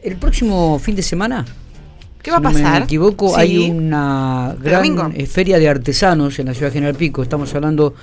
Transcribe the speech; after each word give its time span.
El 0.00 0.16
próximo 0.16 0.78
fin 0.78 0.96
de 0.96 1.02
semana, 1.02 1.44
¿Qué 2.22 2.30
va 2.30 2.36
a 2.36 2.40
si 2.40 2.44
no 2.46 2.52
pasar? 2.52 2.78
me 2.80 2.84
equivoco, 2.84 3.34
Sí. 3.34 3.40
hay 3.40 3.70
una 3.70 4.54
gran 4.62 5.12
eh, 5.16 5.26
feria 5.26 5.58
de 5.58 5.68
artesanos 5.68 6.38
en 6.38 6.46
la 6.46 6.54
ciudad 6.54 6.68
de 6.68 6.74
General 6.74 6.94
Pico. 6.94 7.22
Estamos 7.22 7.52
hablando 7.54 7.94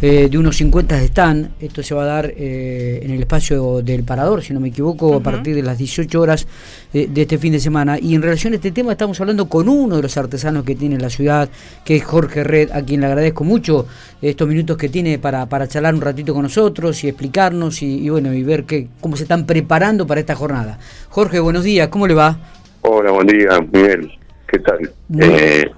eh, 0.00 0.28
de 0.30 0.38
unos 0.38 0.56
50 0.56 0.96
stand. 1.02 1.50
Esto 1.60 1.82
se 1.82 1.94
va 1.94 2.04
a 2.04 2.06
dar 2.06 2.32
eh, 2.34 3.00
en 3.02 3.10
el 3.10 3.20
espacio 3.20 3.82
del 3.82 4.04
Parador, 4.04 4.42
si 4.42 4.54
no 4.54 4.60
me 4.60 4.68
equivoco, 4.68 5.14
a 5.14 5.20
partir 5.20 5.54
de 5.54 5.62
las 5.62 5.76
18 5.76 6.18
horas 6.18 6.46
eh, 6.94 7.08
de 7.12 7.22
este 7.22 7.36
fin 7.36 7.52
de 7.52 7.60
semana. 7.60 7.98
Y 8.00 8.14
en 8.14 8.22
relación 8.22 8.54
a 8.54 8.56
este 8.56 8.70
tema 8.72 8.92
estamos 8.92 9.20
hablando 9.20 9.48
con 9.50 9.68
uno 9.68 9.96
de 9.96 10.02
los 10.02 10.16
artesanos 10.16 10.64
que 10.64 10.74
tiene 10.74 10.98
la 10.98 11.10
ciudad, 11.10 11.50
que 11.84 11.96
es 11.96 12.04
Jorge 12.04 12.44
Red, 12.44 12.70
a 12.72 12.80
quien 12.82 13.00
le 13.02 13.06
agradezco 13.08 13.44
mucho 13.44 13.86
estos 14.22 14.48
minutos 14.48 14.78
que 14.78 14.88
tiene 14.88 15.18
para, 15.18 15.44
para 15.46 15.68
charlar 15.68 15.94
un 15.94 16.00
ratito 16.00 16.32
con 16.32 16.42
nosotros 16.44 17.04
y 17.04 17.08
explicarnos 17.08 17.82
y, 17.82 17.98
y 17.98 18.08
bueno 18.08 18.32
y 18.32 18.42
ver 18.42 18.64
qué, 18.64 18.88
cómo 19.00 19.16
se 19.16 19.24
están 19.24 19.44
preparando 19.44 20.06
para 20.06 20.20
esta 20.20 20.34
jornada. 20.34 20.78
Jorge, 21.10 21.38
buenos 21.38 21.64
días, 21.64 21.88
¿cómo 21.88 22.06
le 22.06 22.14
va? 22.14 22.38
Hola, 22.82 23.10
buen 23.12 23.26
día, 23.26 23.58
Miguel. 23.72 24.10
¿Qué 24.46 24.58
tal? 24.60 24.90
Eh, 25.20 25.70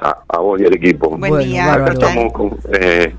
a, 0.00 0.16
a 0.28 0.38
vos 0.38 0.60
y 0.60 0.64
al 0.66 0.74
equipo. 0.74 1.10
Buen 1.10 1.20
Bueno, 1.20 1.38
día. 1.38 1.66
bárbaro. 1.66 1.92
¿qué 1.94 1.98
tal? 2.00 2.08
Estamos 2.08 2.32
con, 2.32 2.58
eh, 2.80 3.12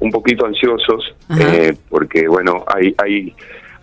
un 0.00 0.10
poquito 0.10 0.46
ansiosos 0.46 1.14
eh, 1.40 1.74
porque, 1.88 2.26
bueno, 2.28 2.64
hay 2.66 2.94
hay 2.98 3.34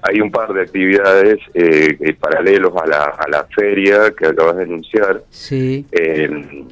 hay 0.01 0.19
un 0.19 0.29
par 0.31 0.51
de 0.51 0.63
actividades 0.63 1.39
eh, 1.53 1.95
eh, 1.97 2.13
paralelos 2.19 2.73
a 2.75 2.85
la, 2.85 3.03
a 3.17 3.27
la 3.29 3.45
feria 3.55 4.11
que 4.17 4.27
acabas 4.27 4.57
de 4.57 4.63
anunciar. 4.63 5.23
Sí. 5.29 5.85
Eh, 5.93 6.65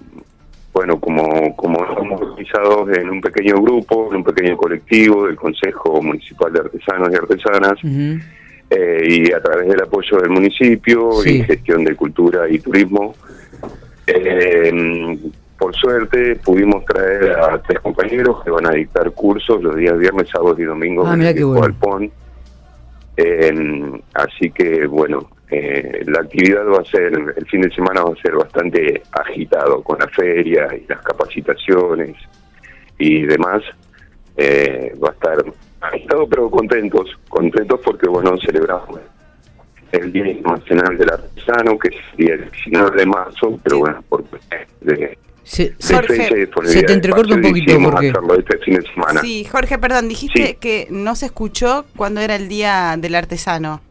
bueno, 0.73 0.99
como, 0.99 1.55
como 1.55 1.83
estamos 1.85 2.21
organizados 2.21 2.89
en 2.97 3.09
un 3.09 3.21
pequeño 3.21 3.55
grupo, 3.61 4.09
en 4.11 4.17
un 4.17 4.23
pequeño 4.23 4.57
colectivo 4.57 5.27
del 5.27 5.35
Consejo 5.37 6.01
Municipal 6.01 6.51
de 6.51 6.59
Artesanos 6.59 7.09
y 7.11 7.15
Artesanas, 7.15 7.83
Ujú. 7.83 8.19
Eh, 8.71 9.03
y 9.07 9.31
a 9.33 9.41
través 9.41 9.67
del 9.67 9.81
apoyo 9.83 10.17
del 10.17 10.29
municipio 10.31 11.11
Sí. 11.21 11.39
y 11.39 11.43
gestión 11.43 11.83
de 11.83 11.95
cultura 11.95 12.49
y 12.49 12.57
turismo. 12.59 13.13
eh, 14.07 15.17
por 15.57 15.75
suerte 15.75 16.37
pudimos 16.37 16.83
traer 16.85 17.31
a 17.33 17.61
tres 17.61 17.79
compañeros 17.81 18.43
que 18.43 18.49
van 18.49 18.65
a 18.65 18.71
dictar 18.71 19.11
cursos 19.11 19.61
los 19.61 19.75
días 19.75 19.95
viernes, 19.99 20.27
sábados 20.29 20.57
y 20.59 20.63
domingos 20.63 21.05
Ah, 21.07 21.13
en 21.13 21.21
el 21.21 21.45
bueno. 21.45 21.61
Galpón. 21.61 22.11
Eh, 23.17 24.01
así 24.15 24.49
que 24.51 24.87
bueno, 24.87 25.29
eh, 25.51 26.01
la 26.07 26.21
actividad 26.21 26.65
va 26.65 26.79
a 26.79 26.85
ser, 26.85 27.13
el 27.37 27.45
fin 27.45 27.61
de 27.61 27.69
semana 27.75 28.01
va 28.03 28.11
a 28.11 28.21
ser 28.21 28.33
bastante 28.35 29.03
agitado 29.11 29.83
con 29.83 29.99
la 29.99 30.07
feria 30.07 30.67
y 30.75 30.87
las 30.87 31.01
capacitaciones 31.03 32.15
y 32.97 33.23
demás. 33.27 33.61
Eh, 34.37 34.95
va 35.03 35.09
a 35.09 35.11
estar 35.11 35.43
agitado 35.81 36.27
pero 36.27 36.49
contentos, 36.49 37.09
contentos 37.29 37.79
porque 37.83 38.07
bueno, 38.07 38.35
celebramos 38.43 38.99
el 39.91 40.11
Día 40.13 40.27
Internacional 40.29 40.97
del 40.97 41.11
Artesano, 41.11 41.77
que 41.77 41.89
es 41.89 41.95
el 42.17 42.25
día 42.25 42.37
19 42.37 42.97
de 42.97 43.05
marzo, 43.05 43.59
pero 43.61 43.79
bueno, 43.79 44.01
por 44.07 44.23
de, 44.79 45.17
Se, 45.43 45.73
Jorge, 45.81 46.47
se 46.63 46.83
te 46.83 46.93
entrecorta 46.93 47.35
un 47.35 47.41
poquito, 47.41 47.73
Jorge. 47.81 48.09
hacerlo 48.09 48.35
este 48.35 48.57
fin 48.59 48.75
de 48.75 48.81
semana. 48.83 49.19
Sí, 49.21 49.43
Jorge, 49.43 49.77
perdón, 49.79 50.07
dijiste 50.07 50.47
Sí. 50.47 50.57
que 50.61 50.87
no 50.91 51.15
se 51.15 51.25
escuchó 51.25 51.85
cuando 51.97 52.21
era 52.21 52.35
el 52.37 52.47
día 52.47 52.95
del 52.97 53.15
artesano. 53.15 53.81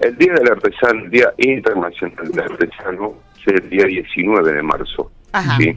El 0.00 0.16
Día 0.16 0.32
del 0.34 0.48
Artesano, 0.52 1.04
el 1.04 1.10
Día 1.10 1.32
Internacional 1.38 2.30
del 2.30 2.40
Artesano, 2.40 3.14
es 3.40 3.46
el 3.62 3.68
día 3.68 3.84
19 3.84 4.52
de 4.52 4.62
marzo. 4.62 5.10
Ajá. 5.32 5.56
¿sí? 5.58 5.76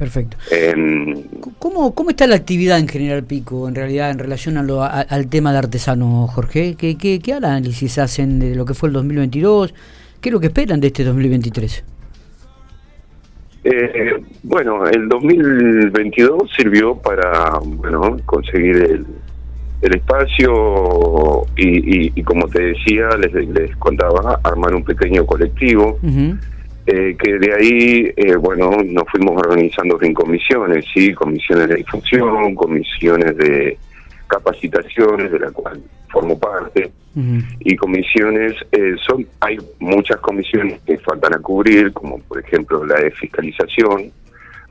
Perfecto. 0.00 0.36
Em, 0.50 1.22
¿Cómo, 1.60 1.94
¿Cómo 1.94 2.10
está 2.10 2.26
la 2.26 2.34
actividad 2.34 2.78
en 2.78 2.88
General 2.88 3.22
Pico 3.22 3.68
en 3.68 3.74
realidad 3.76 4.10
en 4.10 4.18
relación 4.18 4.56
a 4.56 4.62
lo- 4.62 4.82
a- 4.82 5.02
al 5.02 5.28
tema 5.28 5.52
de 5.52 5.58
artesano, 5.58 6.26
Jorge? 6.26 6.74
¿Qué, 6.76 6.96
qué, 6.96 7.20
qué 7.20 7.34
análisis 7.34 7.98
hacen 7.98 8.40
de 8.40 8.54
lo 8.56 8.64
que 8.64 8.74
fue 8.74 8.88
el 8.88 8.94
2022? 8.94 9.74
¿Qué 10.20 10.30
es 10.30 10.32
lo 10.32 10.40
que 10.40 10.46
esperan 10.48 10.80
de 10.80 10.86
este 10.88 11.04
2023? 11.04 11.84
Eh, 13.62 14.12
bueno, 14.42 14.86
el 14.88 15.06
2022 15.08 16.50
sirvió 16.56 16.94
para 16.96 17.58
bueno 17.62 18.16
conseguir 18.24 18.76
el, 18.76 19.06
el 19.82 19.96
espacio 19.96 21.44
y, 21.56 22.06
y- 22.06 22.12
y 22.14 22.22
como 22.22 22.48
te 22.48 22.62
decía, 22.62 23.08
les, 23.20 23.32
les 23.48 23.76
contaba, 23.76 24.40
armar 24.42 24.74
un 24.74 24.82
pequeño 24.82 25.26
colectivo, 25.26 25.98
Ujú. 26.02 26.36
Eh, 26.86 27.16
que 27.18 27.38
de 27.38 27.54
ahí, 27.54 28.12
eh, 28.16 28.36
bueno, 28.36 28.70
nos 28.84 29.04
fuimos 29.10 29.36
organizando 29.36 29.98
en 30.00 30.14
comisiones, 30.14 30.84
sí, 30.92 31.12
comisiones 31.12 31.68
de 31.68 31.76
difusión, 31.76 32.54
comisiones 32.54 33.36
de 33.36 33.78
capacitaciones, 34.26 35.30
de 35.30 35.38
la 35.40 35.50
cual 35.50 35.82
formo 36.08 36.38
parte, 36.38 36.90
y 37.60 37.76
comisiones 37.76 38.54
eh, 38.70 38.94
son 39.04 39.26
hay 39.40 39.58
muchas 39.80 40.18
comisiones 40.18 40.80
que 40.82 40.96
faltan 40.98 41.34
a 41.34 41.38
cubrir 41.38 41.92
como 41.92 42.20
por 42.20 42.38
ejemplo 42.38 42.84
la 42.84 43.00
de 43.00 43.10
fiscalización. 43.10 44.12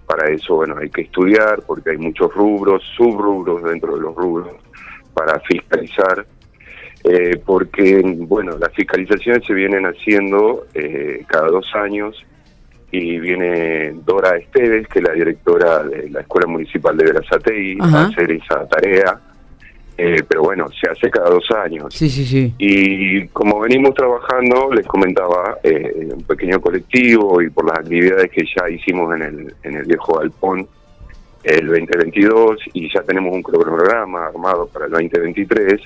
Para 0.05 0.29
eso 0.31 0.55
bueno 0.55 0.77
hay 0.77 0.89
que 0.89 1.01
estudiar 1.01 1.61
porque 1.67 1.91
hay 1.91 1.97
muchos 1.97 2.33
rubros 2.33 2.81
subrubros 2.95 3.61
dentro 3.63 3.95
de 3.95 4.01
los 4.01 4.15
rubros 4.15 4.53
para 5.13 5.37
fiscalizar 5.41 6.25
eh, 7.03 7.41
porque 7.45 8.01
bueno 8.17 8.57
las 8.57 8.73
fiscalizaciones 8.73 9.45
se 9.45 9.53
vienen 9.53 9.85
haciendo 9.85 10.65
eh, 10.73 11.23
cada 11.27 11.47
dos 11.47 11.65
años 11.75 12.15
y 12.91 13.19
viene 13.19 13.93
Dora 14.05 14.37
Esteves 14.37 14.87
que 14.87 14.99
es 14.99 15.05
la 15.05 15.13
directora 15.13 15.83
de 15.83 16.09
la 16.09 16.21
Escuela 16.21 16.47
Municipal 16.47 16.97
de 16.97 17.05
Verazategui 17.05 17.77
Ajá. 17.79 18.01
a 18.01 18.07
hacer 18.07 18.31
esa 18.31 18.67
tarea 18.67 19.19
eh, 20.01 20.23
pero 20.27 20.43
bueno 20.43 20.67
se 20.69 20.89
hace 20.89 21.09
cada 21.09 21.29
dos 21.29 21.43
años 21.51 21.93
Sí, 21.93 22.09
sí, 22.09 22.25
sí. 22.25 22.53
y 22.57 23.27
como 23.27 23.59
venimos 23.59 23.93
trabajando, 23.93 24.71
les 24.73 24.87
comentaba, 24.87 25.57
eh, 25.61 26.07
un 26.13 26.23
pequeño 26.23 26.61
colectivo 26.61 27.41
y 27.41 27.49
por 27.49 27.65
las 27.65 27.79
actividades 27.79 28.31
que 28.31 28.43
ya 28.45 28.69
hicimos 28.69 29.13
en 29.17 29.21
el, 29.23 29.53
en 29.63 29.75
el 29.75 29.85
viejo 29.85 30.17
galpón 30.17 30.65
el 31.43 31.67
2022 31.67 32.59
y 32.73 32.93
ya 32.93 33.01
tenemos 33.03 33.33
un 33.33 33.41
cronograma 33.43 34.27
armado 34.27 34.67
para 34.67 34.85
el 34.85 34.91
2023, 34.91 35.81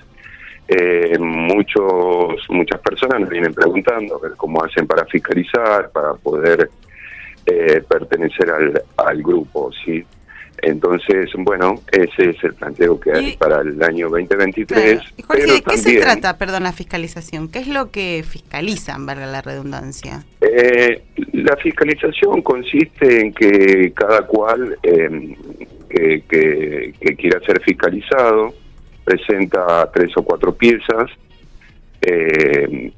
eh, 0.67 1.17
muchos 1.19 2.35
muchas 2.49 2.79
personas 2.81 3.19
nos 3.21 3.29
vienen 3.29 3.53
preguntando 3.53 4.19
cómo 4.37 4.63
hacen 4.63 4.87
para 4.87 5.05
fiscalizar, 5.05 5.89
para 5.91 6.13
poder 6.13 6.69
eh, 7.45 7.81
pertenecer 7.87 8.49
al, 8.49 8.81
al 8.97 9.21
grupo, 9.21 9.71
¿sí? 9.85 10.03
Entonces, 10.61 11.29
bueno, 11.39 11.75
ese 11.91 12.29
es 12.29 12.41
el 12.41 12.53
planteo 12.53 12.97
que 12.97 13.11
hay 13.11 13.29
Y- 13.31 13.37
para 13.37 13.59
el 13.61 13.83
año 13.83 14.07
2023. 14.07 14.67
Claro. 14.99 15.01
Jorge, 15.27 15.41
pero 15.41 15.53
¿de 15.55 15.61
qué 15.61 15.77
se 15.77 15.99
trata, 15.99 16.37
perdón, 16.37 16.63
la 16.63 16.71
fiscalización? 16.71 17.49
¿Qué 17.49 17.59
es 17.59 17.67
lo 17.67 17.91
que 17.91 18.23
fiscalizan, 18.25 19.05
valga 19.05 19.25
la 19.25 19.41
redundancia? 19.41 20.23
Eh, 20.39 21.01
la 21.33 21.57
fiscalización 21.57 22.41
consiste 22.41 23.21
en 23.25 23.33
que 23.33 23.91
cada 23.93 24.25
cual 24.25 24.77
eh, 24.83 25.35
que, 25.89 26.23
que- 26.29 26.93
que 27.01 27.15
quiera 27.17 27.41
ser 27.41 27.61
fiscalizado 27.61 28.53
presenta 29.03 29.89
tres 29.91 30.11
o 30.17 30.23
cuatro 30.23 30.53
piezas 30.53 31.09
eh, 32.01 32.91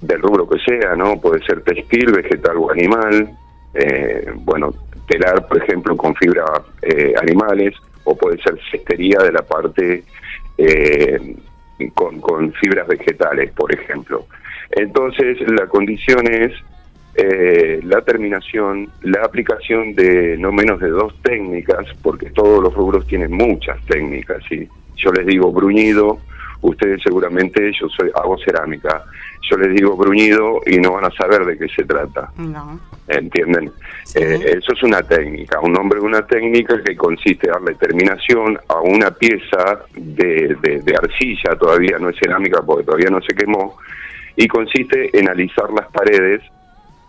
del 0.00 0.22
rubro 0.22 0.48
que 0.48 0.58
sea, 0.60 0.94
¿no? 0.96 1.20
Puede 1.20 1.44
ser 1.44 1.62
textil, 1.62 2.12
vegetal 2.12 2.56
o 2.56 2.70
animal. 2.70 3.30
eh, 3.74 4.32
bueno, 4.36 4.74
telar, 5.06 5.46
por 5.46 5.62
ejemplo, 5.62 5.96
con 5.96 6.14
fibra 6.16 6.44
eh, 6.82 7.14
animales, 7.20 7.74
o 8.04 8.16
puede 8.16 8.40
ser 8.42 8.58
cestería 8.70 9.18
de 9.18 9.32
la 9.32 9.42
parte 9.42 10.04
eh, 10.58 11.36
con, 11.94 12.20
con 12.20 12.52
fibras 12.54 12.86
vegetales, 12.88 13.52
por 13.52 13.72
ejemplo. 13.74 14.26
Entonces, 14.70 15.38
la 15.50 15.66
condición 15.66 16.32
es 16.32 16.52
la 17.84 18.00
terminación, 18.00 18.88
la 19.02 19.22
aplicación 19.22 19.94
de 19.94 20.38
no 20.38 20.52
menos 20.52 20.80
de 20.80 20.88
dos 20.88 21.14
técnicas, 21.22 21.84
porque 22.02 22.30
todos 22.30 22.62
los 22.62 22.72
rubros 22.72 23.06
tienen 23.06 23.32
muchas 23.32 23.78
técnicas. 23.84 24.42
¿sí? 24.48 24.66
Yo 25.02 25.12
les 25.12 25.26
digo 25.26 25.50
bruñido, 25.52 26.18
ustedes 26.62 27.00
seguramente, 27.02 27.72
yo 27.80 27.88
soy 27.88 28.10
hago 28.14 28.36
cerámica, 28.38 29.04
yo 29.50 29.56
les 29.56 29.74
digo 29.74 29.96
bruñido 29.96 30.60
y 30.66 30.76
no 30.78 30.92
van 30.92 31.04
a 31.06 31.10
saber 31.12 31.44
de 31.44 31.56
qué 31.58 31.66
se 31.74 31.84
trata. 31.84 32.30
No. 32.36 32.78
¿Entienden? 33.08 33.72
Sí. 34.04 34.18
Eh, 34.22 34.58
eso 34.58 34.72
es 34.72 34.82
una 34.84 35.02
técnica, 35.02 35.58
un 35.60 35.72
nombre 35.72 35.98
de 35.98 36.06
una 36.06 36.24
técnica 36.26 36.80
que 36.82 36.94
consiste 36.96 37.46
en 37.48 37.52
darle 37.54 37.74
terminación 37.74 38.58
a 38.68 38.80
una 38.80 39.10
pieza 39.10 39.80
de, 39.96 40.56
de- 40.60 40.80
de 40.82 40.94
arcilla, 40.94 41.56
todavía 41.58 41.98
no 41.98 42.10
es 42.10 42.16
cerámica 42.22 42.60
porque 42.64 42.84
todavía 42.84 43.10
no 43.10 43.20
se 43.22 43.34
quemó, 43.34 43.76
y 44.36 44.46
consiste 44.46 45.10
en 45.18 45.28
alisar 45.28 45.70
las 45.72 45.88
paredes 45.88 46.40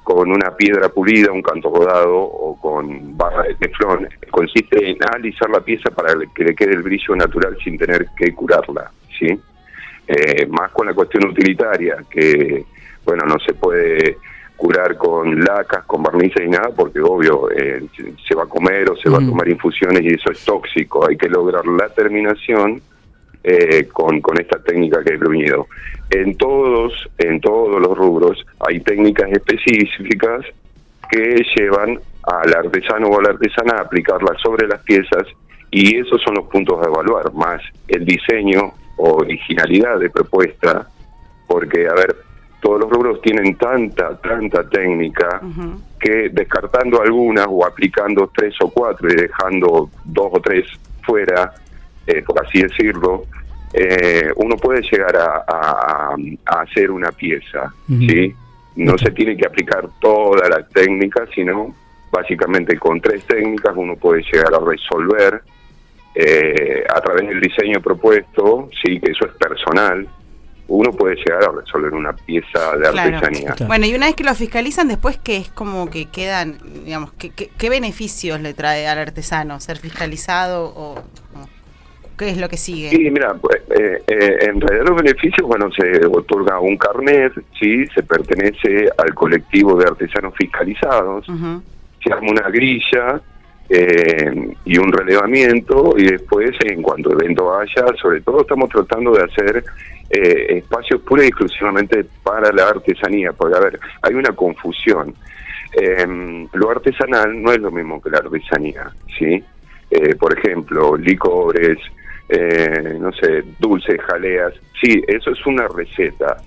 con 0.03 0.31
una 0.31 0.55
piedra 0.55 0.89
pulida, 0.89 1.31
un 1.31 1.41
canto 1.41 1.73
rodado 1.73 2.17
o 2.19 2.59
con 2.59 3.15
barra 3.17 3.43
de 3.43 3.55
teflón. 3.55 4.07
Consiste 4.31 4.89
en 4.89 4.97
alisar 5.13 5.49
la 5.49 5.61
pieza 5.61 5.91
para 5.91 6.13
que 6.33 6.43
le 6.43 6.55
quede 6.55 6.71
el 6.71 6.81
brillo 6.83 7.15
natural 7.15 7.55
sin 7.63 7.77
tener 7.77 8.07
que 8.17 8.33
curarla, 8.33 8.91
¿sí? 9.19 9.27
Eh, 10.07 10.45
más 10.47 10.71
con 10.71 10.87
la 10.87 10.93
cuestión 10.93 11.25
utilitaria, 11.29 11.97
que, 12.09 12.65
bueno, 13.05 13.23
no 13.25 13.37
se 13.39 13.53
puede 13.53 14.17
curar 14.57 14.97
con 14.97 15.39
lacas, 15.39 15.85
con 15.85 16.03
barnices 16.03 16.45
y 16.45 16.49
nada, 16.49 16.69
porque 16.75 16.99
obvio, 16.99 17.49
eh, 17.51 17.83
se- 18.27 18.35
va 18.35 18.43
a 18.43 18.47
comer 18.47 18.89
o 18.91 18.95
se 18.95 19.09
va 19.09 19.17
a 19.17 19.21
Mm. 19.21 19.29
tomar 19.29 19.47
infusiones 19.49 20.01
y 20.03 20.13
eso 20.13 20.31
es 20.31 20.43
tóxico. 20.45 21.07
Hay 21.07 21.15
que 21.17 21.29
lograr 21.29 21.65
la 21.65 21.89
terminación 21.89 22.81
eh, 23.43 23.87
con, 23.91 24.21
con 24.21 24.39
esta 24.39 24.61
técnica 24.61 25.03
que 25.03 25.13
he 25.13 25.17
bruñido. 25.17 25.67
En 26.09 26.35
todos, 26.37 26.93
en 27.17 27.39
todos 27.39 27.81
los 27.81 27.97
rubros 27.97 28.45
hay 28.59 28.79
técnicas 28.81 29.31
específicas 29.31 30.45
que 31.09 31.43
llevan 31.55 31.99
al 32.23 32.53
artesano 32.53 33.07
o 33.07 33.19
a 33.19 33.23
la 33.23 33.29
artesana 33.29 33.77
a 33.77 33.81
aplicarlas 33.81 34.39
sobre 34.41 34.67
las 34.67 34.81
piezas 34.83 35.27
y 35.71 35.97
esos 35.97 36.21
son 36.21 36.35
los 36.35 36.45
puntos 36.45 36.79
a 36.81 36.89
evaluar, 36.89 37.33
más 37.33 37.61
el 37.87 38.05
diseño 38.05 38.73
o 38.97 39.21
originalidad 39.21 39.99
de 39.99 40.09
propuesta, 40.09 40.87
porque, 41.47 41.87
a 41.87 41.93
ver, 41.93 42.15
todos 42.61 42.81
los 42.81 42.89
rubros 42.89 43.21
tienen 43.21 43.55
tanta, 43.55 44.15
tanta 44.21 44.67
técnica 44.69 45.41
que 45.99 46.29
descartando 46.29 47.01
algunas 47.01 47.47
o 47.49 47.65
aplicando 47.65 48.29
tres 48.35 48.53
o 48.61 48.69
cuatro 48.69 49.09
y 49.09 49.15
dejando 49.15 49.89
dos 50.05 50.29
o 50.31 50.39
tres 50.39 50.67
fuera, 51.03 51.53
eh, 52.07 52.23
por 52.25 52.45
así 52.45 52.61
decirlo, 52.61 53.25
eh, 53.73 54.31
uno 54.35 54.55
puede 54.57 54.81
llegar 54.81 55.15
a, 55.15 56.15
hacer 56.45 56.91
una 56.91 57.11
pieza, 57.11 57.73
¿sí? 57.87 58.33
No 58.75 58.97
se 58.97 59.11
tiene 59.11 59.35
que 59.35 59.45
aplicar 59.45 59.87
toda 59.99 60.47
la 60.49 60.65
técnica, 60.67 61.25
sino 61.33 61.73
básicamente 62.11 62.77
con 62.77 62.99
tres 62.99 63.23
técnicas 63.25 63.73
uno 63.75 63.95
puede 63.95 64.23
llegar 64.23 64.53
a 64.53 64.59
resolver 64.59 65.41
eh, 66.13 66.83
a 66.93 66.99
través 66.99 67.27
del 67.29 67.39
diseño 67.39 67.81
propuesto, 67.81 68.69
sí, 68.83 68.99
que 68.99 69.11
eso 69.11 69.25
es 69.25 69.33
personal, 69.33 70.07
uno 70.67 70.91
puede 70.91 71.15
llegar 71.15 71.43
a 71.43 71.51
resolver 71.51 71.93
una 71.93 72.13
pieza 72.13 72.77
de 72.77 72.87
artesanía. 72.87 73.55
Bueno, 73.67 73.85
y 73.85 73.95
una 73.95 74.07
vez 74.07 74.15
que 74.15 74.23
lo 74.23 74.33
fiscalizan, 74.35 74.87
después 74.87 75.17
que 75.17 75.37
es 75.37 75.49
como 75.49 75.89
que 75.89 76.05
quedan, 76.05 76.57
digamos, 76.85 77.11
¿qué, 77.13 77.29
qué, 77.29 77.69
beneficios 77.69 78.39
le 78.41 78.53
trae 78.53 78.87
al 78.87 78.97
artesano 78.97 79.59
ser 79.59 79.77
fiscalizado 79.77 80.73
o, 80.75 81.03
qué 82.25 82.31
es 82.31 82.37
lo 82.37 82.49
que 82.49 82.57
sigue? 82.57 82.89
Sí, 82.89 83.09
mira, 83.09 83.33
pues, 83.35 83.61
eh, 83.69 84.01
eh, 84.07 84.37
en 84.41 84.61
realidad 84.61 84.87
los 84.87 85.03
beneficios, 85.03 85.47
bueno, 85.47 85.69
se 85.71 86.05
otorga 86.05 86.59
un 86.59 86.77
carnet, 86.77 87.33
sí, 87.59 87.85
se 87.87 88.03
pertenece 88.03 88.89
al 88.97 89.13
colectivo 89.13 89.77
de 89.77 89.85
artesanos 89.85 90.33
fiscalizados, 90.35 91.25
se 91.25 92.13
arma 92.13 92.31
una 92.31 92.49
grilla, 92.49 93.21
eh, 93.73 94.53
y 94.65 94.77
un 94.77 94.91
relevamiento 94.91 95.93
y 95.97 96.03
después 96.03 96.51
en 96.65 96.81
cuanto 96.81 97.13
evento 97.13 97.57
haya, 97.57 97.85
sobre 98.01 98.19
todo 98.19 98.41
estamos 98.41 98.69
tratando 98.69 99.13
de 99.13 99.23
hacer 99.23 99.63
eh, 100.09 100.57
espacios 100.57 100.99
pura 101.03 101.23
y 101.23 101.27
exclusivamente 101.27 102.05
para 102.21 102.51
la 102.51 102.67
artesanía, 102.67 103.31
porque 103.31 103.55
a 103.57 103.61
ver, 103.61 103.79
hay 104.01 104.13
una 104.13 104.35
confusión. 104.35 105.15
Eh, 105.81 106.47
lo 106.51 106.69
artesanal 106.69 107.41
no 107.41 107.53
es 107.53 107.59
lo 107.59 107.71
mismo 107.71 108.01
que 108.01 108.09
la 108.09 108.17
artesanía, 108.17 108.91
¿sí? 109.17 109.41
Eh, 109.89 110.15
por 110.15 110.37
ejemplo, 110.37 110.97
licores, 110.97 111.77
no 112.99 113.11
sé, 113.13 113.43
dulces, 113.59 113.99
jaleas, 114.01 114.53
sí, 114.81 115.01
eso 115.07 115.31
es 115.31 115.45
una 115.45 115.67
receta 115.67 116.37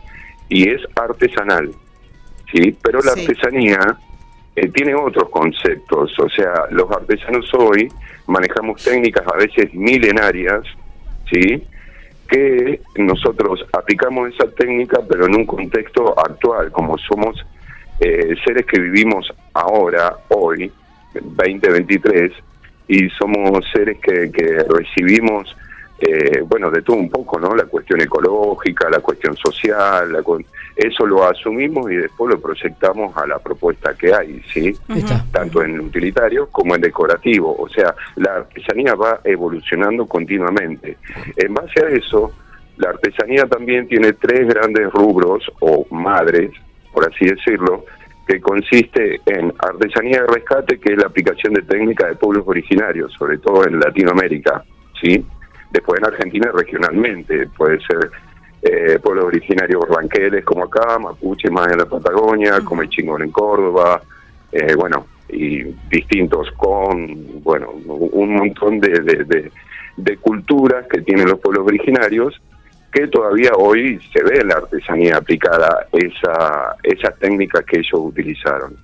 y 0.49 0.69
es 0.69 0.81
artesanal, 0.97 1.71
¿sí? 2.53 2.77
Pero 2.83 3.01
la 3.01 3.13
artesanía 3.13 3.79
tiene 4.73 4.95
otros 4.95 5.29
conceptos, 5.31 6.19
o 6.19 6.29
sea, 6.31 6.53
los 6.71 6.91
artesanos 6.91 7.53
hoy 7.55 7.89
manejamos 8.27 8.83
técnicas 8.83 9.27
a 9.27 9.37
veces 9.37 9.75
milenarias, 9.75 10.63
¿sí? 11.31 11.63
que 12.29 12.81
nosotros 12.97 13.65
aplicamos 13.73 14.33
esa 14.33 14.51
técnica, 14.51 15.01
pero 15.09 15.27
en 15.27 15.37
un 15.37 15.47
contexto 15.47 16.19
actual, 16.19 16.71
como 16.73 16.97
somos 16.99 17.45
eh, 18.01 18.35
seres 18.45 18.65
que 18.67 18.81
vivimos 18.81 19.33
ahora, 19.53 20.17
hoy, 20.29 20.71
2023, 21.15 22.33
y 22.89 23.09
somos 23.11 23.65
seres 23.73 23.99
que, 24.01 24.31
que 24.31 24.65
recibimos 24.69 25.55
eh, 26.07 26.43
bueno, 26.47 26.71
de 26.71 26.83
todo 26.83 26.97
un 26.97 27.09
poco, 27.09 27.39
¿no? 27.41 27.55
La 27.55 27.65
cuestión 27.65 28.01
ecológica, 28.01 28.91
la 28.91 29.01
cuestión 29.01 29.35
social, 29.37 30.23
eso 30.77 31.07
lo 31.07 31.25
asumimos 31.25 31.91
y 31.91 31.97
después 31.97 32.35
lo 32.35 32.41
proyectamos 32.41 33.17
a 33.17 33.27
la 33.27 33.39
propuesta 33.39 33.95
que 33.95 34.13
hay, 34.13 34.43
¿sí? 34.53 34.77
Tanto 35.33 35.63
en 35.63 35.81
utilitario 35.81 36.49
como 36.51 36.75
en 36.75 36.83
decorativo. 36.83 37.57
O 37.59 37.69
sea, 37.69 37.95
la 38.17 38.37
artesanía 38.37 38.95
va 38.95 39.21
evolucionando 39.25 40.07
continuamente. 40.07 40.99
En 41.37 41.55
base 41.55 41.85
a 41.85 41.89
eso, 41.89 42.33
la 42.77 42.91
artesanía 42.91 43.47
también 43.47 43.89
tiene 43.89 44.13
tres 44.15 44.47
grandes 44.49 44.93
rubros 44.93 45.51
o 45.61 45.87
madres, 45.91 46.51
por 46.93 47.09
así 47.09 47.25
decirlo, 47.25 47.85
que 48.27 48.41
consiste 48.41 49.21
en 49.27 49.55
artesanía 49.59 50.23
de 50.23 50.27
rescate, 50.27 50.79
que 50.79 50.93
es 50.93 50.99
la 50.99 51.07
aplicación 51.07 51.55
de 51.55 51.63
técnicas 51.63 52.11
de 52.11 52.17
pueblos 52.17 52.45
originarios, 52.47 53.13
sobre 53.13 53.39
todo 53.39 53.67
en 53.67 53.79
Latinoamérica, 53.79 54.65
¿sí? 55.01 55.25
Después 55.75 56.01
en 56.01 56.07
Argentina 56.07 56.51
regionalmente, 56.55 57.49
puede 57.49 57.81
ser 57.81 58.11
eh, 58.63 58.99
pueblos 59.03 59.27
originarios 59.27 59.83
ranqueles 59.89 60.45
como 60.45 60.65
acá, 60.65 60.99
mapuche 60.99 61.51
más 61.51 61.71
en 61.73 61.79
la 61.79 61.87
Patagonia, 61.87 62.61
como 62.65 62.83
el 62.83 62.89
chingón 62.89 63.23
en 63.23 63.31
Córdoba, 63.31 64.01
eh, 64.53 64.75
bueno, 64.77 65.07
y 65.29 65.65
distintos 65.91 66.49
con, 66.53 67.43
bueno, 67.43 67.73
un 67.73 68.37
montón 68.37 68.79
de, 68.79 69.51
de, 69.97 70.17
culturas 70.19 70.87
que 70.87 71.03
tienen 71.03 71.29
los 71.29 71.41
pueblos 71.41 71.67
originarios 71.67 72.41
que 72.93 73.09
todavía 73.09 73.51
hoy 73.57 74.01
se 74.13 74.23
ve 74.23 74.45
la 74.45 74.55
artesanía 74.55 75.17
aplicada 75.17 75.89
esa, 75.93 76.77
esas 76.85 77.19
técnicas 77.19 77.65
que 77.65 77.81
ellos 77.81 77.95
utilizaron. 77.95 78.77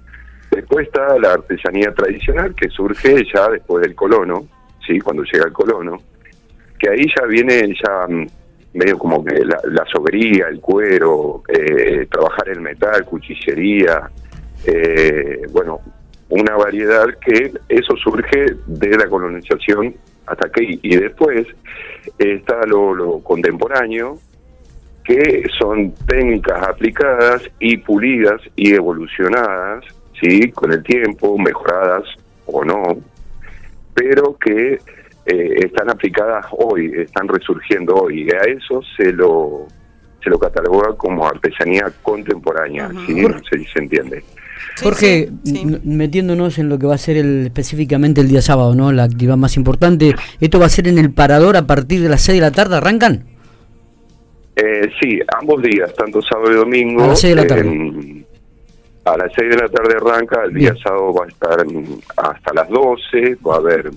Después 0.51 0.89
está 0.89 1.17
la 1.19 1.35
artesanía 1.35 1.95
tradicional 1.95 2.55
que 2.55 2.69
surge 2.69 3.25
ya 3.33 3.49
después 3.49 3.83
del 3.83 3.95
colono, 3.95 4.47
sí, 4.85 4.99
cuando 4.99 5.23
llega 5.23 5.47
el 5.47 5.53
colono, 5.53 6.01
que 6.81 6.91
ahí 6.91 7.05
ya 7.15 7.27
viene 7.27 7.75
ya 7.75 8.07
mm, 8.09 8.27
medio 8.73 8.99
como 8.99 9.25
que 9.25 9.45
la, 9.45 9.61
la 9.65 9.85
sobería, 9.93 10.49
el 10.49 10.61
cuero, 10.61 11.43
eh, 11.49 12.07
trabajar 12.11 12.49
el 12.49 12.61
metal, 12.61 13.05
cuchillería, 13.05 14.11
eh, 14.65 15.43
bueno, 15.53 15.81
una 16.31 16.57
variedad 16.57 17.07
que 17.25 17.53
eso 17.69 17.97
surge 17.97 18.55
de 18.67 18.97
la 18.97 19.09
colonización 19.09 19.95
hasta 20.27 20.47
aquí. 20.47 20.79
Y 20.83 20.97
después 20.97 21.47
está 22.19 22.65
lo, 22.67 22.95
lo 22.95 23.19
contemporáneo, 23.21 24.19
que 25.05 25.45
son 25.59 25.93
técnicas 26.07 26.63
aplicadas 26.69 27.43
y 27.59 27.77
pulidas 27.79 28.41
y 28.55 28.75
evolucionadas, 28.75 29.85
¿sí? 30.21 30.51
Con 30.53 30.73
el 30.73 30.83
tiempo, 30.85 31.37
mejoradas 31.37 32.05
o 32.47 32.65
no, 32.65 32.83
pero 33.95 34.37
que 34.39 34.79
eh, 35.27 35.55
están 35.65 35.91
aplicadas 35.91 36.47
hoy, 36.53 36.93
están 36.97 37.29
resurgiendo 37.29 37.95
hoy, 37.95 38.23
y 38.23 38.35
a 38.35 38.41
eso 38.51 38.83
se 38.97 39.13
lo 39.13 39.67
se 40.23 40.29
lo 40.29 40.39
cataloga 40.39 40.95
como 40.97 41.27
artesanía 41.27 41.91
contemporánea, 42.03 42.91
si 43.07 43.15
no 43.15 43.39
sé 43.39 43.65
se 43.73 43.79
entiende. 43.79 44.23
Jorge, 44.83 45.31
metiéndonos 45.85 46.59
en 46.59 46.69
lo 46.69 46.79
que 46.79 46.87
va 46.87 46.95
a 46.95 46.99
ser 46.99 47.17
el, 47.17 47.47
específicamente 47.47 48.21
el 48.21 48.29
día 48.29 48.43
sábado, 48.43 48.75
¿no? 48.75 48.93
La 48.93 49.05
actividad 49.05 49.37
más 49.37 49.57
importante, 49.57 50.15
¿esto 50.41 50.59
va 50.59 50.67
a 50.67 50.71
ser 50.71 50.89
en 50.89 50.99
el 50.99 51.13
parador 51.13 51.57
a 51.57 51.67
partir 51.67 52.03
de 52.03 52.09
las 52.09 52.23
6 52.23 52.39
de 52.39 52.47
la 52.47 52.51
tarde? 52.51 52.77
¿Arrancan? 52.77 53.25
Eh, 54.57 54.91
sí, 55.01 55.19
ambos 55.41 55.63
días, 55.63 55.93
tanto 55.95 56.21
sábado 56.23 56.53
y 56.53 56.57
domingo. 56.57 57.05
A 57.05 57.09
las 57.09 57.21
6 57.21 57.37
de 57.37 57.43
la 57.43 57.47
tarde. 57.47 58.25
a 59.05 59.17
las 59.17 59.33
6 59.35 59.51
de 59.51 59.57
la 59.57 59.69
tarde 59.69 59.97
arranca, 59.97 60.45
el 60.45 60.55
día 60.55 60.75
sábado 60.83 61.15
va 61.15 61.25
a 61.25 61.29
estar 61.29 61.65
hasta 62.17 62.55
las 62.55 62.69
12, 62.69 63.39
va 63.47 63.55
a 63.55 63.59
haber 63.59 63.91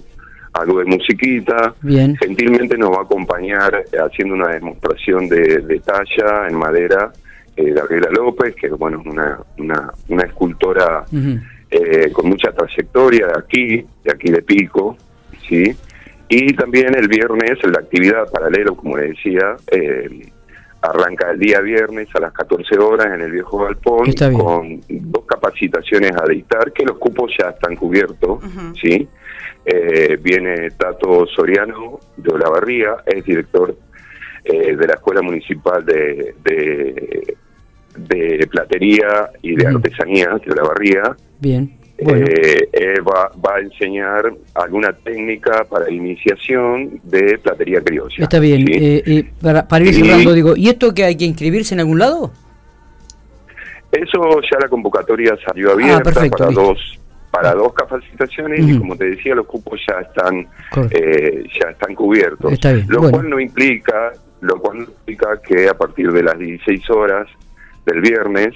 algo 0.54 0.80
de 0.80 0.86
musiquita. 0.86 1.74
Bien. 1.82 2.16
Gentilmente 2.18 2.78
nos 2.78 2.92
va 2.92 3.00
a 3.00 3.04
acompañar 3.04 3.84
eh, 3.92 3.98
haciendo 3.98 4.36
una 4.36 4.50
demostración 4.50 5.28
de, 5.28 5.82
talla 5.84 6.48
en 6.48 6.56
madera 6.56 7.12
eh, 7.56 7.72
Gabriela 7.72 8.10
López, 8.12 8.56
que 8.56 8.70
bueno, 8.70 9.02
es 9.02 9.06
una, 9.06 9.40
una, 9.58 9.92
una 10.10 10.24
escultora 10.24 11.06
eh, 11.70 12.12
con 12.12 12.30
mucha 12.30 12.52
trayectoria 12.52 13.28
de 13.28 13.40
aquí, 13.40 13.86
de 14.04 14.12
aquí 14.12 14.32
de 14.32 14.42
Pico, 14.42 14.98
¿sí? 15.48 15.76
Y 16.30 16.54
también 16.54 16.96
el 16.96 17.08
viernes, 17.08 17.58
la 17.64 17.80
actividad 17.80 18.32
paralelo, 18.32 18.76
como 18.76 18.98
le 18.98 19.10
decía, 19.10 19.56
eh, 19.72 20.32
arranca 20.82 21.32
el 21.32 21.40
día 21.40 21.62
viernes 21.62 22.08
a 22.16 22.20
las 22.20 22.34
14 22.34 22.78
horas 22.78 23.08
en 23.08 23.22
el 23.22 23.32
Viejo 23.32 23.60
Galpón 23.60 24.12
con 24.14 24.82
dos 24.88 25.26
capacitaciones 25.26 26.12
a 26.12 26.26
dictar, 26.28 26.72
que 26.74 26.84
los 26.86 26.98
cupos 26.98 27.32
ya 27.40 27.50
están 27.50 27.76
cubiertos, 27.76 28.44
¿sí? 28.82 29.08
Eh, 29.66 30.18
viene 30.22 30.72
Tato 30.72 31.26
Soriano 31.28 32.00
de 32.18 32.34
Olavarría, 32.34 32.98
es 33.06 33.24
director 33.24 33.76
eh, 34.44 34.76
de 34.76 34.88
la 34.88 34.96
Escuela 34.96 35.22
Municipal 35.22 35.86
de, 35.86 36.36
de, 36.44 37.38
Platería 38.52 39.32
y 39.42 39.56
de 39.56 39.68
Artesanía 39.68 40.38
de 40.46 40.52
Olavarría. 40.52 41.16
Bien. 41.40 41.78
Eh, 41.98 43.00
va, 43.02 43.32
va, 43.44 43.56
a 43.56 43.60
enseñar 43.62 44.34
alguna 44.56 44.92
técnica 44.92 45.64
para 45.64 45.90
iniciación 45.90 47.00
de 47.04 47.38
platería 47.38 47.82
criolla. 47.82 48.16
Está 48.18 48.40
bien. 48.40 48.66
para, 49.42 49.68
para, 49.68 49.86
ir 49.86 49.94
cerrando, 49.94 50.34
digo, 50.34 50.56
¿y 50.58 50.68
esto 50.70 50.94
que 50.94 51.06
hay 51.06 51.16
que 51.16 51.26
inscribirse 51.26 51.74
en 51.74 51.80
algún 51.80 52.00
lado? 52.00 52.32
Eso 53.92 54.42
ya 54.52 54.60
la 54.60 54.68
convocatoria 54.68 55.38
salió 55.46 55.72
abierta 55.72 56.12
ah, 56.16 56.28
para 56.30 56.52
dos 56.52 57.00
para 57.34 57.56
dos 57.56 57.74
capacitaciones 57.74 58.60
y 58.60 58.78
como 58.78 58.96
te 58.96 59.06
decía 59.06 59.34
los 59.34 59.48
cupos 59.48 59.82
ya 59.90 60.02
están 60.02 60.48
eh, 60.92 61.44
ya 61.60 61.72
están 61.72 61.96
cubiertos. 61.96 62.60
Lo 62.88 63.10
cual 63.10 63.28
no 63.28 63.40
implica 63.40 64.12
lo 64.42 64.60
cual 64.60 64.78
no 64.78 64.84
implica 64.84 65.42
que 65.42 65.68
a 65.68 65.74
partir 65.74 66.12
de 66.12 66.22
las 66.22 66.38
16 66.38 66.88
horas 66.92 67.28
del 67.88 68.02
viernes 68.02 68.54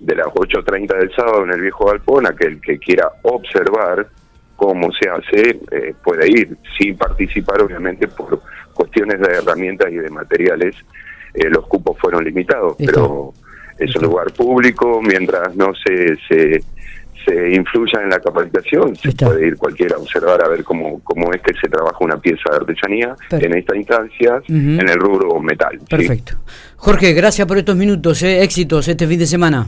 de 0.00 0.16
las 0.16 0.26
8.30 0.26 0.98
del 0.98 1.14
sábado 1.14 1.44
en 1.44 1.52
el 1.52 1.60
viejo 1.60 1.86
galpón 1.86 2.26
aquel 2.26 2.60
que 2.60 2.80
quiera 2.80 3.08
observar 3.22 4.08
cómo 4.56 4.90
se 5.00 5.08
hace 5.08 5.60
eh, 5.70 5.94
puede 6.02 6.28
ir 6.28 6.56
sin 6.76 6.96
participar 6.96 7.62
obviamente 7.62 8.08
por 8.08 8.42
cuestiones 8.74 9.20
de 9.20 9.32
herramientas 9.32 9.92
y 9.92 9.96
de 9.96 10.10
materiales 10.10 10.74
eh, 11.34 11.48
los 11.50 11.68
cupos 11.68 11.96
fueron 12.00 12.24
limitados 12.24 12.74
pero 12.78 13.32
es 13.78 13.94
un 13.94 14.02
lugar 14.02 14.32
público 14.32 15.00
mientras 15.02 15.54
no 15.54 15.72
se, 15.72 16.16
se 16.28 16.64
se 17.24 17.54
influya 17.54 18.00
en 18.02 18.10
la 18.10 18.18
capacitación, 18.20 18.94
se 18.96 19.12
puede 19.12 19.48
ir 19.48 19.56
cualquiera 19.56 19.96
a 19.96 19.98
observar 19.98 20.42
a 20.44 20.48
ver 20.48 20.64
cómo, 20.64 21.00
cómo 21.02 21.32
es 21.32 21.40
que 21.42 21.52
se 21.54 21.68
trabaja 21.68 21.96
una 22.00 22.18
pieza 22.18 22.50
de 22.50 22.56
artesanía 22.56 23.16
en 23.30 23.56
esta 23.56 23.76
instancia, 23.76 24.42
en 24.48 24.88
el 24.88 24.98
rubro 24.98 25.40
metal. 25.40 25.78
Perfecto. 25.88 26.34
Jorge, 26.76 27.12
gracias 27.12 27.46
por 27.46 27.58
estos 27.58 27.76
minutos, 27.76 28.22
eh. 28.22 28.42
éxitos 28.42 28.88
este 28.88 29.06
fin 29.06 29.18
de 29.18 29.26
semana. 29.26 29.66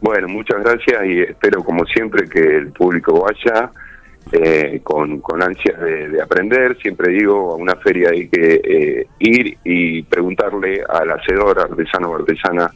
Bueno, 0.00 0.26
muchas 0.28 0.60
gracias 0.62 1.04
y 1.06 1.20
espero 1.20 1.62
como 1.62 1.84
siempre 1.86 2.28
que 2.28 2.40
el 2.40 2.72
público 2.72 3.24
vaya 3.24 3.70
eh, 4.32 4.80
con, 4.82 5.20
con 5.20 5.42
ansias 5.42 5.80
de, 5.80 6.20
aprender. 6.20 6.76
Siempre 6.80 7.12
digo, 7.12 7.52
a 7.52 7.56
una 7.56 7.76
feria 7.76 8.10
hay 8.10 8.28
que 8.28 8.60
eh, 8.64 9.06
ir 9.20 9.58
y 9.62 10.02
preguntarle 10.02 10.82
al 10.88 11.10
hacedor, 11.10 11.60
artesano 11.60 12.10
o 12.10 12.16
artesana, 12.16 12.70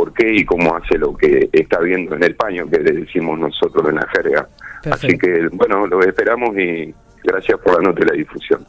por 0.00 0.14
qué 0.14 0.32
y 0.34 0.44
cómo 0.46 0.74
hace 0.74 0.96
lo 0.96 1.14
que 1.14 1.50
está 1.52 1.78
viendo 1.78 2.16
en 2.16 2.22
el 2.22 2.34
paño, 2.34 2.66
que 2.70 2.78
le 2.78 2.92
decimos 2.92 3.38
nosotros 3.38 3.86
en 3.90 3.96
la 3.96 4.08
jerga. 4.08 4.48
Así 4.90 5.08
que, 5.18 5.46
bueno, 5.52 5.86
lo 5.86 6.00
esperamos 6.00 6.56
y 6.56 6.94
gracias 7.22 7.60
por 7.60 7.74
la 7.74 7.90
nota 7.90 8.00
y 8.02 8.08
la 8.08 8.14
difusión. 8.14 8.66